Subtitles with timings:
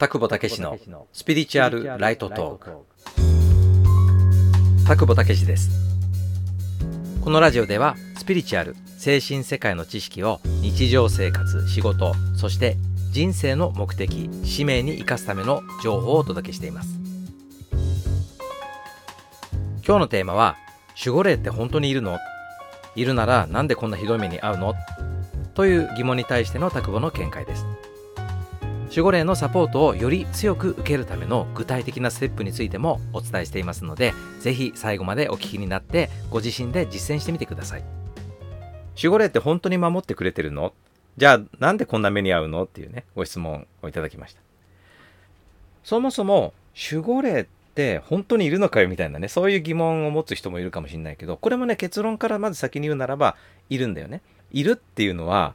[0.00, 0.78] 田久保武史の
[1.12, 2.70] スピリチュアルライトトーク。
[4.86, 5.68] 田久保武史です。
[7.22, 12.78] このラジオではスピリチュアル精神世界の知識を日常生活仕事そして
[13.10, 16.88] 人生の目的使命に生かすための情報をお届けしています。
[19.86, 20.56] 今日のテーマは
[20.98, 22.18] 守護霊って本当にいるの？
[22.96, 24.72] いるならなんでこんなひどい目に遭うの？
[25.52, 27.66] という疑問に対しての田久保の見解です
[28.90, 37.84] 守護霊のサポートをより強く受けるための具体的なステップについてもお伝えしていますのでぜひ最後までお聞きになってご自身で実践してみてください。
[38.96, 40.72] 守護霊って本当に守ってくれてるの？
[41.16, 42.64] じゃあなんでこんな目に遭うの？
[42.64, 44.40] っていうねご質問をいただきました。
[45.84, 46.52] そもそも
[46.90, 53.36] 守護霊って本当にいるのかよみたいなねそういう疑問を持つ人もいるかもしれないけどこれもね結論からまず先に言うならば
[53.68, 54.20] いるんだよね。
[54.50, 55.54] いるっていうのは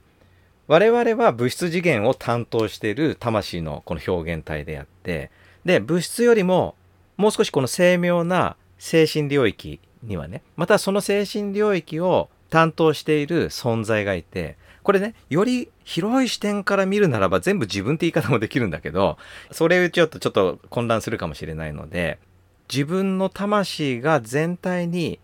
[0.67, 5.29] 我々は物質次元を担当している魂のこの表現体であって
[5.63, 6.75] で物質よりも
[7.17, 19.17] もう少しこの精妙な精神領域にはねまたその精神領域を担当している存在がいてこれねより広い視点から見るならば全部自分って言い方もできるんだけど
[19.51, 22.19] それをちょっとちょっと混乱するかもしれないので
[22.71, 25.19] 自分の魂が全体に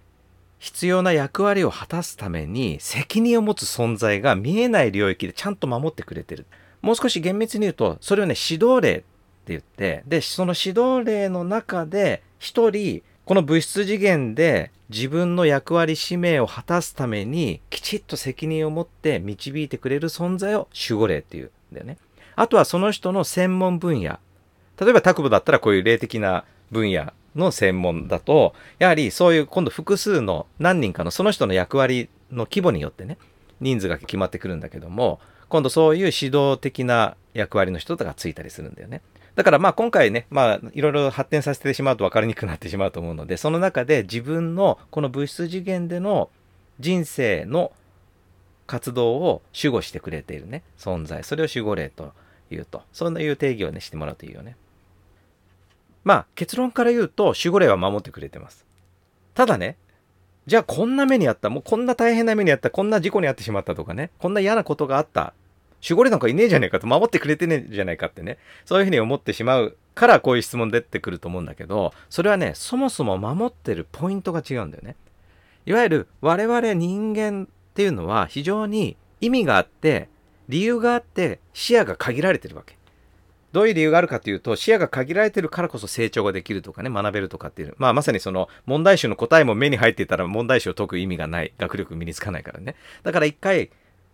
[0.61, 6.45] 必要な役割を果たすために責任を持つ存在が見えない領域でちゃんと守ってくれてる。
[6.83, 9.03] もう少し厳密に言うと、それをね、指導例って
[9.47, 21.97] 言って、で、その指導例の中で一人、この物質次元で自分の役割使命を果たすためにきちっと責任を持って導いてくれる存在を守護霊っていうんだよね。
[22.35, 24.19] あとはその人の専門分野。
[24.79, 33.17] 例えば、拓部だったらこういう霊的な分野の専門だと、やはりそういう今度複数の何人かのその人の役割の規模によってね、
[33.59, 35.19] 人数が決まってくるんだけども、
[35.49, 39.01] 今度そういう指導的な役割の人とかついたりするんだよね。
[39.35, 46.29] だからまあ今回ね、まあいろいろ発展させてしまうと分かりにくくなってしまうと思うので、その中で自分のこの物質次元での
[46.79, 47.71] 人生の
[48.67, 51.23] 活動を守護してくれているね、存在。
[51.23, 52.13] それを守護霊と
[52.49, 54.55] いうと、そういう定義をね、してもらうといいよね。
[56.03, 58.65] まあ結論から言うと守護霊は守ってくれてます。
[59.33, 59.77] ただね、
[60.47, 65.33] じゃあこんな目にあった、もうこんな大変な目にあった、こんな事故に遭ってしまったとかね、こんな嫌なことがあった。
[65.83, 74.95] 守護霊なんかいねえじゃねえかと、守ってくれてねえじゃないかってね、そういうふうに思ってしまうからこういう質問出てくると思うんだけど、それはね、そもそも守ってるポイントが違うんだよね。
[75.65, 80.09] いわゆる我々人間っていうのは非常に意味があって、
[80.49, 82.77] 理由があって視野が限られてるわけ。
[83.51, 92.75] どういう理由があるかというと視野が限られてるからこそ成長ができるとかね学べるとかっていう、まあ、まさにその問題集の答えも目に入っていたら問題集を解く意味がない学力身につかないからね。
[93.03, 93.69] だから一回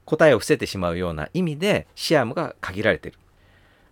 [0.06, 3.18] 答えを伏せてしまうような意味で視野が限られてる。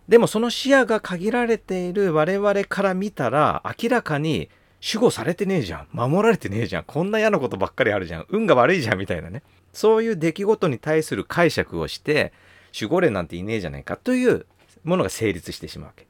[0.08, 4.48] でもその視野が限られている我々から見たら明らかに
[4.86, 5.88] 守護されてねえじゃん。
[5.92, 6.84] 守られてねえじゃん。
[6.84, 8.26] こんな嫌なことばっかりあるじゃん。
[8.30, 9.42] 運が悪いじゃんみたいなね。
[9.72, 12.32] そういう出来事に対する解釈をして
[12.78, 14.46] 守護霊なんていねえじゃないかという
[14.84, 16.06] ものが成立してしまうわけ。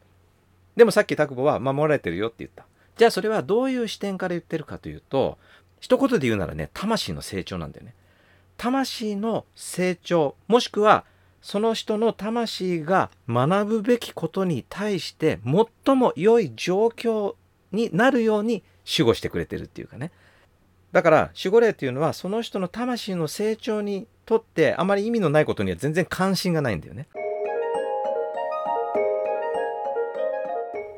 [0.77, 2.67] でもさっき拓保は守られてるよって言った。
[2.97, 5.39] じゃあそれはどういう視点から言ってるかというと、
[5.81, 7.95] 一言で言うならね、魂の成長なんだよね。
[8.57, 11.05] 魂の成長、もしくは
[11.43, 15.39] その人の魂が学ぶべきことに対して
[15.85, 17.35] 最も良い状況
[17.73, 20.11] になるように守護してくれてるっていうかね。
[20.93, 27.07] だから守護霊っていうのはその人の魂の成長にとってあまり意味のないことには全然関心がないんだよね。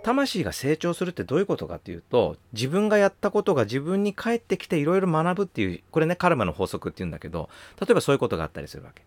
[0.09, 9.03] 魂が成長するってどういうことかっていうと自分がやったことが自分に返ってきていろいろ学ぶっていうこれねカルマの法則っていうんだけど例えばそういうことがあったりするわけ。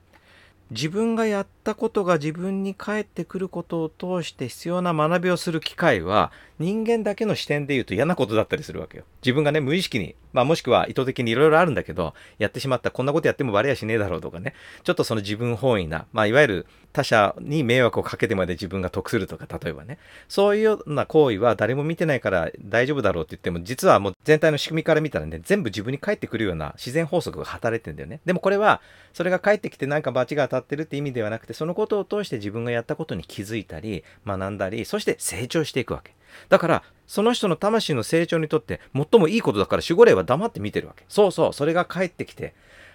[0.72, 9.04] 自分がやったことが自分に返ってくることを通して必要な学びをする機会は人間だけの視点で言うと嫌なことだったりするわけよ。
[9.22, 19.98] 自分がね、無意識に、まあもしくは意図的にいろいろあるんだけど、やってしまった、こんなことやってもバレやしねえだろうとかね、ちょっとその自分本位な、まあいわゆる他者に迷惑をかけてまで自分が得するとか、例えばね、
[20.30, 28.20] そういうような行為は誰も見てないから大丈夫だろうって言っても、実はもう全体の仕組みから見たらね、全部自分に返ってくるような自然法則が働いてんだよね。
[28.26, 28.82] でもこれは、
[29.14, 36.14] それが返ってきてなんか罰が当たってるって意味ではなくて、そのことを通して自分がやったことに気づいたり、学んだり、そして成長していくわけ。
[36.50, 41.04] だから、その人の魂の成長にとって最もいいことだから守護霊は黙って見てるわけ。
[41.10, 42.54] そうそう、それが返ってきて、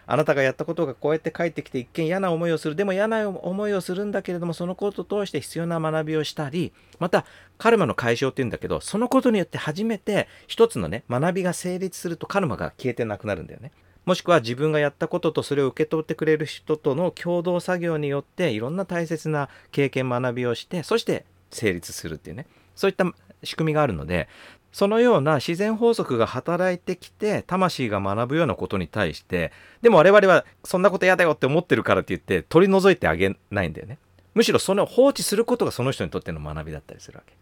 [0.09, 2.77] あなたがやったことがこうやって返ってきて一見嫌な思いをする。
[2.77, 7.27] でも嫌な思いをするんだけれども、そのことを通して必要な学びをしたり、また、
[7.59, 13.73] カルマの解消って言うんだけど、そのことによって初めて一つのね、学びが成立するとカルマが消えてなくなるんだよね。
[14.07, 22.47] もしくは自分がやったこととそれを受け取ってくれる人との共同作業によっていろんな大切な経験学びをしてそして成立するっていうね。
[22.77, 23.05] そういった
[23.43, 24.29] 仕組みがあるので
[24.73, 29.51] そのような自然法則が働いてきて魂が学ぶようなことに対して
[29.83, 33.99] でも我々はそんなこと嫌だよって思ってるからって言って取り除いてあげないんだよね。
[34.35, 37.33] むしろその放置することがその人にとっての学びだったりするわけ。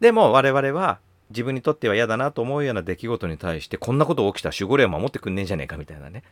[0.00, 1.00] でも我々は
[1.30, 6.22] 自分にとっては嫌だなと思うような出来事に対してこんなこと起きた守護霊を守ってくんねえんじゃねえかみたいなね。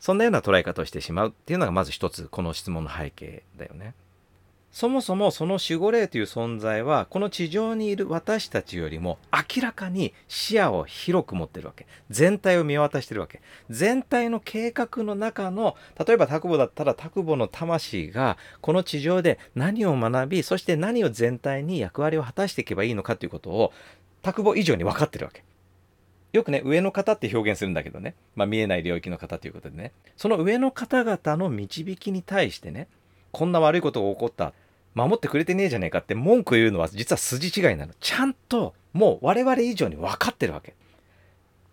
[0.00, 3.94] そんなような捉え方をしてしまうっていうのがまず一つこの質問の背景だよね。
[4.74, 11.86] そもそもその守護霊という存在はこの地上にいる私たちよりも明らかに視野を広く持ってるわけ。
[12.10, 13.40] 全体を見渡してるわけ。
[13.70, 23.72] 全体の計画の中の例えば拓母だったら拓母の魂がこの地上で何を学びそして何を全体に役割を果たしていけばいいのかということを
[24.24, 25.44] 拓母以上に分かってるわけ
[26.32, 32.88] よくね上の方って表現するんだけどね、まあ、見えない領域の方ということでねその上の方々の導きに対してね
[33.30, 34.52] こんな悪いことが起こった
[34.94, 37.92] 守ってくれてねえじゃねえかって文句言うのは実は筋違いなの。
[38.00, 40.74] ちゃんともう我々以上に分かってるわけ。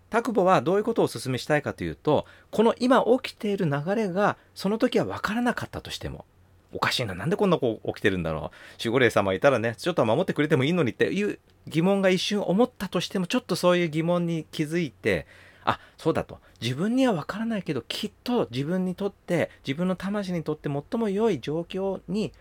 [0.09, 6.25] 拓保はどういうことをお勧めしたいかというと、この今起きている流れがその時は分からなかったとしても、
[6.73, 8.41] おかしいな、なんでこんな子起きてるんだろう。
[8.79, 15.27] 守護霊様いたらね、ちょっと守ってくれてもいいのにっていう疑問が一瞬思ったとしても、ちょっとそういう疑問に気づいて、
[15.63, 22.33] あそうだと自分には分からないけどきっと自分にとって自分の魂にとって最も良い状況に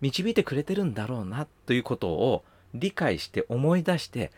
[0.00, 2.44] 導いてくれてるんだろうなということを
[2.74, 4.30] 理解して思い出して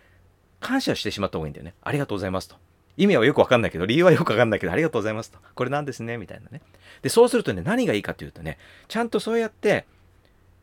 [0.58, 1.74] 感謝してしまった方がいいんだよね。
[1.82, 2.56] ありがとうございますと。
[2.96, 5.38] 意味はよくわかんないけど、理由はよくわかんないけど、ありがとうございますと。
[5.54, 6.18] これなんですね？
[6.18, 6.60] みたいなね。
[7.02, 8.58] で、そうするとね、何がいいかというとね、
[8.88, 9.86] ちゃんとそうやって、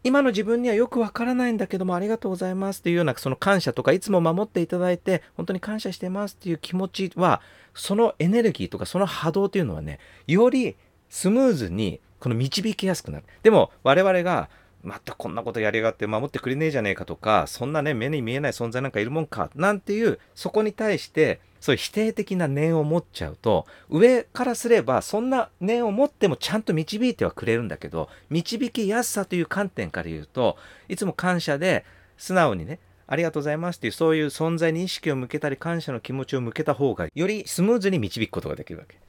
[0.03, 7.41] 今の自分にはよくわからないんだけども、ありがとうございますっていうような、その感謝とか、いつも守っていただいて、本当に感謝してますっていう気持ちは、
[7.74, 10.77] そのエネルギーとか、その波動というのはね、より
[11.09, 13.25] スムーズに、この導きやすくなる。
[13.44, 14.50] でも、我々が、
[14.83, 30.57] またこんなことやりやがって守ってくれねえじゃねえかとかそんなね目に見えない存在なんかいるもんかなんていうそこに対してそういう否定的な念を持っちゃうと上からすればそんな念を持ってもちゃんと導いてはくれるんだけど導きやすさという観点から言うと
[30.88, 31.83] いつも感謝で
[32.18, 39.00] 素直にねありがとうございますっていうそういう存在に意識を向けたり感謝の気持ちを向けた方がよりスムーズに導くことができるわけ。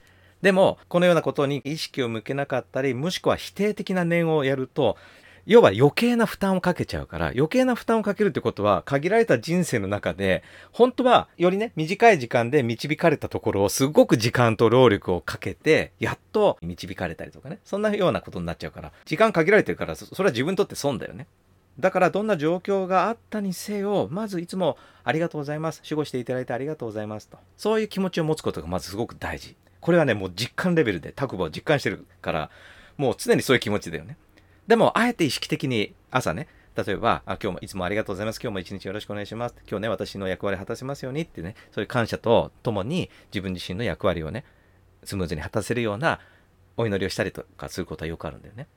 [0.41, 4.97] でもこのようなことに意識を向けなかったりもしくは否定的な念をやると
[5.49, 21.27] 要は余計な負担をかけちゃうから余計な負担をかけるってことは限られた人生の中で本当はよりね短い時間で導かれたところをすごく時間と労力をかけてやっと導かれたりとかねそんなようなことになっちゃうから時間限られてるからそれは自分にとって損だよね。
[21.81, 27.39] だからどんな状況があったにせよまずいつもありがとうございます守護していただいてありがとうございますと。
[27.57, 29.57] そういう気持ちを持つことがまずすごく大事。
[29.81, 32.51] これはねもう実感レベルでタクボを実感してるから
[32.99, 34.19] もう常にそういう気持ちだよね。
[34.69, 38.41] でも、あえて意識的に朝ね、例えば、あ今日もいつもありがとうございます。
[38.41, 39.55] 今日も一日よろしくお願いします。
[39.67, 44.45] 今日ね、私の役割果たせますようにってね、そういう感謝とともに自分自身の役割をね、
[45.05, 46.21] スムーズに果たせるような
[46.77, 48.69] お祈りをしたりとかすることはよくあるんだよね。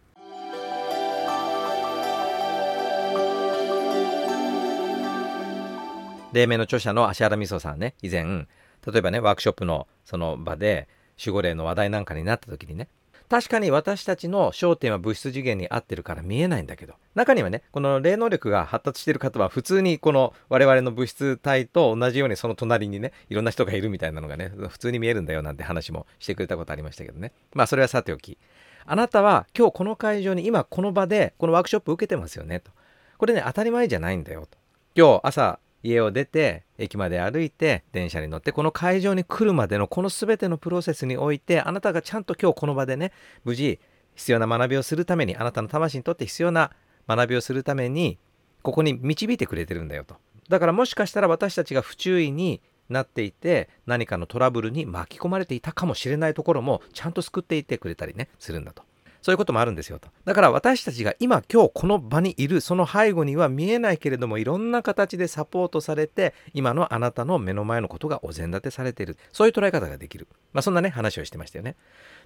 [6.31, 8.47] 黎明の著者の芦原美穂さんね、以前、
[8.87, 10.87] 例えばね、ワークショップのその場で
[11.19, 12.87] 守護霊の話題なんかになった時にね、
[13.31, 16.95] 確かに私たちの焦点は物質次元に合ってるから見えないんだけど。
[17.16, 27.31] 中にはねこの霊能力が発達してる方は普通にこの我々の物質体と同じようにその隣にねいろんな人がいるみたいなのがね普通に見えるんだよなんて話もしてくれたことありましたけどね。
[27.54, 28.38] まあそれはさておき。
[28.85, 32.71] あなたは今日この会場に今この場でこのワークショップ受けてますよねと。
[33.18, 34.57] これね当たり前じゃないんだよと。
[34.94, 43.11] 今日朝家を出て駅まで歩いて電車に乗ってこの会場に来るまでのこの全てのプロセスにおいてあなたがちゃんと今日この場でね
[43.44, 43.80] 無事
[44.16, 46.71] 必要な学びをするためにあなたの魂にとって必要な
[47.07, 48.19] 学びをするために
[48.61, 50.16] ここに導いてくれてるんだよと。
[50.50, 58.83] だからもしかしたら私たちが不注意になっていて何かのトラブルに巻き込まれていたかもしれないところもちゃんと救っていってくれたりねするんだと。
[59.21, 60.09] そういうこともあるんですよと。
[60.25, 69.18] だから私たちが今今日この場にいるその背後には見えないけれどもいろんな形でサポートされて今のあなたの目の前のことがお膳立てされている。
[69.31, 70.28] そういう捉え方ができる。
[70.54, 71.75] まあそんなね話をしてましたよね。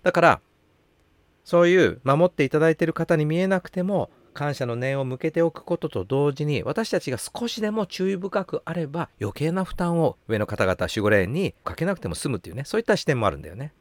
[0.03, 0.41] だから
[1.43, 13.73] そういう守っていただいている方に見えなくても感謝の念を向けておくことと同時に私たちが少しでも注意深くあれば余計な負担を上の方々守護霊にかけなくても済むっていうねそういった視点もあるんだよね。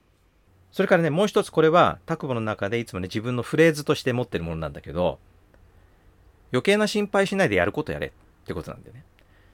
[0.74, 5.20] それからね、もう一つこれは、拓保の中でいつもね、自分のフレーズとして持ってるものなんだけど、
[6.52, 8.10] 余計な心配しないでやることやれっ
[8.44, 9.04] てことなんだよね。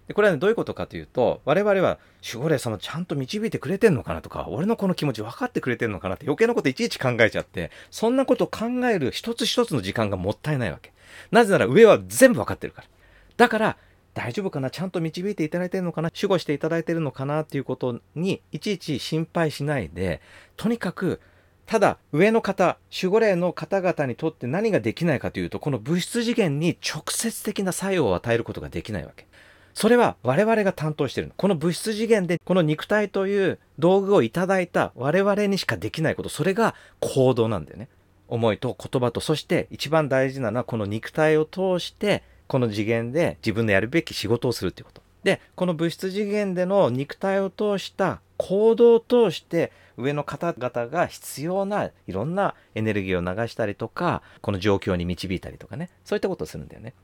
[0.09, 10.95] でこれは、ね、どういうことかというと、我々は守護霊様ちゃんと導いてくれてんのかなとか、俺のこの気持ち分かってくれてんのかなって余計なこといちいち考えちゃって、そんなこと考える一つ一つの時間がもったいないわけ。
[11.31, 12.89] なぜなら上は全部分かってるから。
[13.37, 13.77] だから
[14.15, 14.71] 大丈夫かな？
[14.71, 16.11] ちゃんと導いていただいてるのかな？
[16.15, 17.41] 守護していただいてるのかな？
[17.41, 20.21] っていうことにいちいち心配しないで
[20.57, 21.21] とにかく
[21.67, 29.27] ただ上の方守護霊の方々にとって何ができないかというとこの物質次元に直接的な作用を与えることができないわけ。
[29.73, 36.29] それは我々が担当しているこの物質次元でこの肉体という道具をいただいた我々にしかできないこと。
[36.29, 37.89] それが行動なんだよね。
[38.27, 45.03] 思いと言葉とそして一番大事なのはこの肉体を通してこの次元で自分のやるべき仕事をするっていうこと。
[45.23, 55.91] でこの物質次元での肉体を通した行動を通して上の方々が必要ないろんなエネルギーを流したりとかこの状況に導いたりとかね。
[56.05, 56.95] そういったことをするんだよね。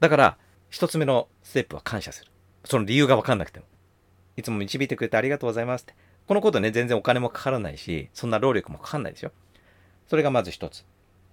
[0.00, 0.38] だから
[0.70, 2.30] 一つ目のステップは感謝する。
[2.64, 3.66] その理由が分かんなくても。
[4.38, 5.94] いつも導いてくれてありがとうございますって。
[6.26, 9.30] このことね全然お金もかからないしそんな労力もかかんないですよ。
[10.08, 10.86] それがまず一つ。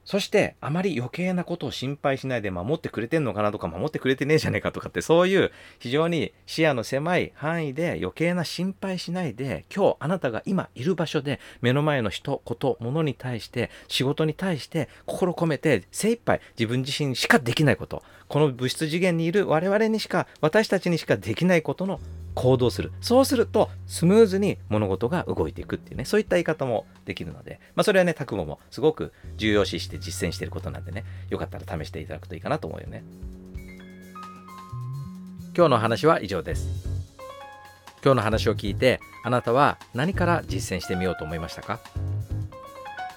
[0.04, 22.00] そしてあまり余計なことを心配しないで守ってくれてんのかなとか守ってくれてねえじゃねえかとかってそういう非常に視野の狭い範囲で余計な心配しないで今日あなたが今いる場所で目の前の人こと物に対して仕事に対して心込めて精一杯自分自身しかできないことこの物質次元にいる我々にしか私たちにしかできないことの
[22.34, 22.92] 行動する。
[23.02, 26.06] そうするとスムーズに物事が動いていくっていうね。
[26.06, 31.04] そういった言い方もできるので、まあ、それはね拓保もすごく重要視して実践していることなんでね。
[31.30, 33.04] よかったら試していただくといいかなと思うよね。
[35.56, 36.68] 今日の話は以上です。
[38.04, 41.80] 今日の話を聞いてあなたは何から実践してみようと思いましたか？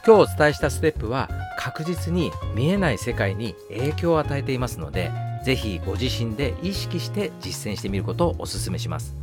[0.06, 5.10] 今日お伝えしたステップは確実に見えない世界に影響を与えていますので
[5.44, 9.14] ぜひご自身で意識して実践してみることをお勧めします。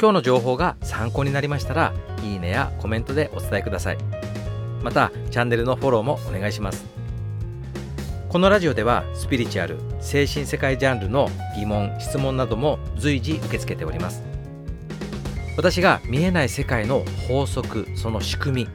[0.00, 3.98] 今日の情報が参考になりましたらいいねやコメントでお伝えください。
[4.82, 6.84] またチャンネルのフォローもお願いします。
[8.28, 14.24] このラジオではスピリチュアル精神世界ジャンルの疑問質問なども随時受け付けております。
[15.56, 18.68] 私が見えない世界の法則その仕組み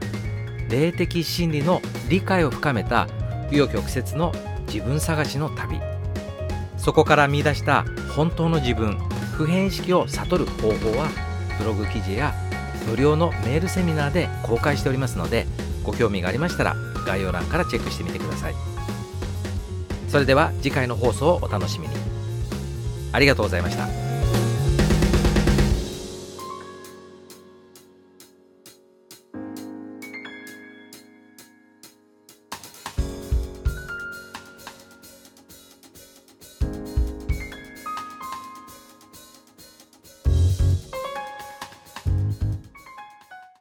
[0.69, 3.07] 霊的真理の理解を深めた
[3.51, 4.31] 紆余曲折の
[4.71, 5.79] 自分探しの旅。
[6.77, 7.85] そこから見出した
[8.15, 8.97] 本当の自分
[9.35, 11.09] 普遍意識を悟る方法は
[11.57, 12.33] ブログ記事や
[12.87, 15.45] 無料のメールセミナーで公開しておりますので
[15.83, 18.55] ご興味がありましたら概要欄からチェックしてみてください。
[20.07, 21.93] それでは次回の放送をお楽しみに。
[23.11, 24.08] ありがとうございました。